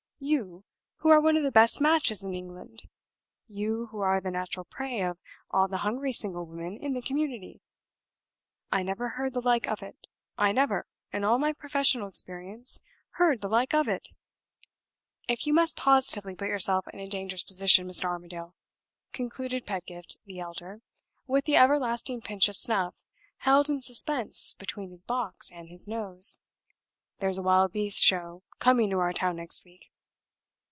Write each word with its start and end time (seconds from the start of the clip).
You, 0.23 0.65
who 0.97 1.09
are 1.09 1.19
one 1.19 1.35
of 1.35 1.41
the 1.41 1.49
best 1.51 1.81
matches 1.81 2.21
in 2.23 2.35
England! 2.35 2.83
You, 3.47 3.87
who 3.87 4.01
are 4.01 4.21
the 4.21 4.29
natural 4.29 4.65
prey 4.65 5.01
of 5.01 5.17
all 5.49 5.67
the 5.67 5.77
hungry 5.79 6.11
single 6.11 6.45
women 6.45 6.77
in 6.77 6.93
the 6.93 7.01
community! 7.01 7.59
I 8.71 8.83
never 8.83 9.09
heard 9.09 9.33
the 9.33 9.41
like 9.41 9.65
of 9.67 9.81
it; 9.81 9.97
I 10.37 10.51
never, 10.51 10.85
in 11.11 11.23
all 11.23 11.39
my 11.39 11.53
professional 11.53 12.07
experience, 12.07 12.81
heard 13.13 13.41
the 13.41 13.49
like 13.49 13.73
of 13.73 13.87
it! 13.87 14.09
If 15.27 15.47
you 15.47 15.55
must 15.55 15.75
positively 15.75 16.35
put 16.35 16.49
yourself 16.49 16.87
in 16.89 16.99
a 16.99 17.09
dangerous 17.09 17.41
position, 17.43 17.87
Mr. 17.87 18.05
Armadale," 18.05 18.53
concluded 19.13 19.65
Pedgift 19.65 20.17
the 20.25 20.39
elder, 20.39 20.81
with 21.25 21.45
the 21.45 21.55
everlasting 21.57 22.21
pinch 22.21 22.47
of 22.47 22.55
snuff 22.55 23.03
held 23.37 23.69
in 23.71 23.81
suspense 23.81 24.53
between 24.53 24.91
his 24.91 25.03
box 25.03 25.49
and 25.51 25.67
his 25.69 25.87
nose, 25.87 26.41
"there's 27.17 27.39
a 27.39 27.43
wild 27.43 27.71
beast 27.71 28.03
show 28.03 28.43
coming 28.59 28.91
to 28.91 28.99
our 28.99 29.13
town 29.13 29.37
next 29.37 29.65
week. 29.65 29.87